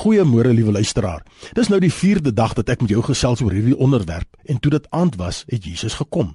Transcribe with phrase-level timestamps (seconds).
[0.00, 1.20] Goeiemôre liewe luisteraar.
[1.52, 4.70] Dis nou die 4de dag dat ek met jou gesels oor hierdie onderwerp en toe
[4.72, 6.30] dit aand was, het Jesus gekom.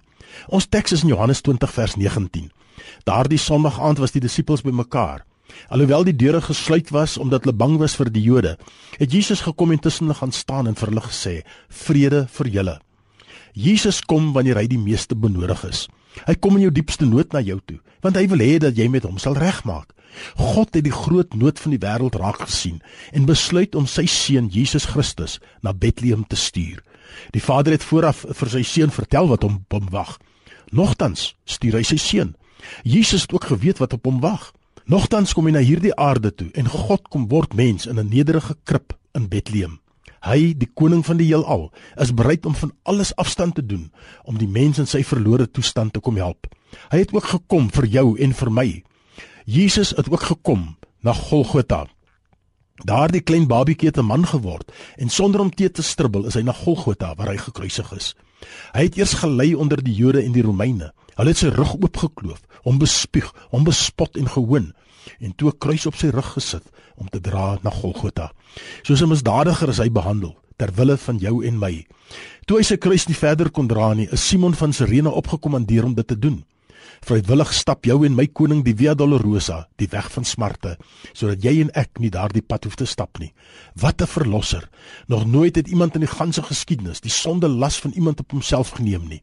[0.54, 2.51] Ons teks is in Johannes 20 vers 19.
[3.09, 5.23] Daardie Sondag aand was die disippels bymekaar.
[5.73, 8.54] Alhoewel die deure gesluit was omdat hulle bang was vir die Jode,
[8.99, 11.36] het Jesus gekom en tussen hulle gaan staan en vir hulle gesê:
[11.70, 12.79] "Vrede vir julle."
[13.54, 15.88] Jesus kom wanneer hy die meeste benodig is.
[16.23, 18.88] Hy kom in jou diepste nood na jou toe, want hy wil hê dat jy
[18.91, 19.91] met hom sal regmaak.
[20.39, 22.80] God het die groot nood van die wêreld raak gesien
[23.11, 26.80] en besluit om sy seun Jesus Christus na Bethlehem te stuur.
[27.35, 30.16] Die Vader het vooraf vir sy seun vertel wat hom hom wag.
[30.71, 32.35] Nogtans stuur hy sy seun.
[32.84, 34.52] Jesus het ook geweet wat op hom wag.
[34.85, 38.55] Nogtans kom hy na hierdie aarde toe en God kom word mens in 'n nederige
[38.63, 39.79] krib in Bethlehem.
[40.25, 41.67] Hy, die koning van die heelal,
[42.02, 43.91] is bereid om van alles afstand te doen
[44.25, 46.49] om die mens in sy verlore toestand te kom help.
[46.89, 48.70] Hy het ook gekom vir jou en vir my.
[49.45, 50.71] Jesus het ook gekom
[51.05, 51.85] na Golgotha.
[52.84, 56.41] Daardie klein babietjie het 'n man geword en sonder om te te stribbel is hy
[56.41, 58.15] na Golgotha waar hy gekruisig is.
[58.73, 60.91] Hy het eers gelei onder die Jode en die Romeine.
[61.15, 64.73] Hulle het sy rug oopgekloof, hom bespieg, hom bespot en gehoon
[65.19, 66.63] en toe 'n kruis op sy rug gesit
[66.96, 68.31] om te dra na Golgotha.
[68.84, 71.85] Soos 'n misdadiger is hy behandel ter wille van jou en my.
[72.46, 75.94] Toe hy sy kruis nie verder kon dra nie, is Simon van Sirene opgekommandeer om
[75.94, 76.44] dit te doen.
[77.06, 80.75] Vrywillig stap jou en my koning die Via Dolorosa, die weg van smarte,
[81.14, 83.34] sodat jy en ek nie daardie pad hoef te stap nie.
[83.75, 84.69] Wat 'n verlosser.
[85.08, 88.69] Nog nooit het iemand in die ganse geskiedenis die sonde las van iemand op homself
[88.69, 89.22] geneem nie.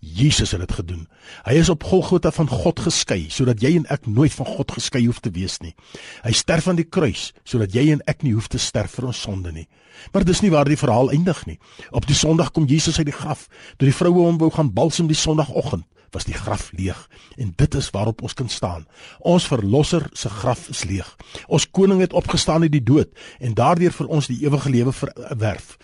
[0.00, 1.08] Jesus het dit gedoen.
[1.44, 5.06] Hy is op Golgotha van God geskei sodat jy en ek nooit van God geskei
[5.06, 5.74] hoef te wees nie.
[6.22, 9.20] Hy sterf aan die kruis sodat jy en ek nie hoef te sterf vir ons
[9.20, 9.68] sonde nie.
[10.12, 11.58] Maar dis nie waar die verhaal eindig nie.
[11.90, 13.48] Op die Sondag kom Jesus uit die graf.
[13.76, 16.98] Toe die vroue hom wou gaan balsem die Sondagoggend, was die graf leeg
[17.36, 18.86] en dit is waarop ons kan staan.
[19.18, 21.08] Ons verlosser se graf is leeg.
[21.46, 23.10] Ons koning het opgestaan uit die dood
[23.40, 25.76] en daardeur vir ons die ewige lewe verwerf.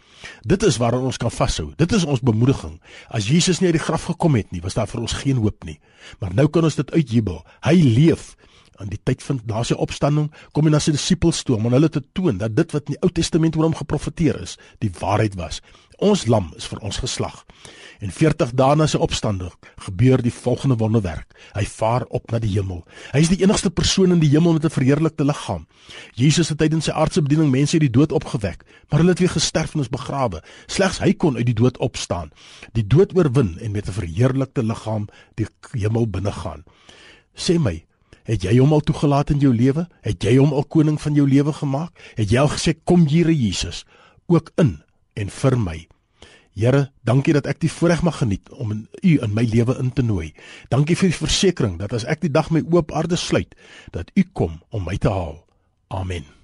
[0.43, 1.71] Dit is waaraan ons kan vashou.
[1.79, 2.79] Dit is ons bemoediging.
[3.09, 5.65] As Jesus nie uit die graf gekom het nie, was daar vir ons geen hoop
[5.65, 5.79] nie.
[6.19, 7.45] Maar nou kan ons dit uitjubel.
[7.67, 8.35] Hy leef.
[8.81, 11.79] In die tyd van na sy opstanding kom hy na sy disippels toe om aan
[11.79, 14.93] hulle te toon dat dit wat in die Ou Testament oor hom geprofeteer is, die
[15.01, 15.59] waarheid was.
[15.99, 17.41] Ons lam is vir ons geslag.
[17.99, 19.51] En 40 dae na sy opstanding
[19.83, 21.35] gebeur die volgende wonderwerk.
[21.57, 22.85] Hy vaar op na die hemel.
[23.11, 25.67] Hy is die enigste persoon in die hemel met 'n verheerlikte liggaam.
[26.15, 29.35] Jesus het tydens sy aardse bediening mense uit die dood opgewek, maar hulle het weer
[29.35, 30.43] gesterf en is begrawe.
[30.67, 32.31] Slegs hy kon uit die dood opstaan,
[32.73, 36.65] die dood oorwin en met 'n verheerlikte liggaam die hemel binnegaan.
[37.35, 37.85] Sê my,
[38.29, 39.87] het jy hom al toegelaat in jou lewe?
[40.05, 41.97] Het jy hom al koning van jou lewe gemaak?
[42.21, 43.85] Het jy al gesê kom Here Jesus
[44.29, 44.79] ook in
[45.17, 45.79] en vir my?
[46.59, 49.93] Here, dankie dat ek die voorreg mag geniet om in U in my lewe in
[49.95, 50.33] te nooi.
[50.73, 53.55] Dankie vir die versekering dat as ek die dag my oop aarde sluit,
[53.95, 55.39] dat U kom om my te haal.
[55.95, 56.38] Amen.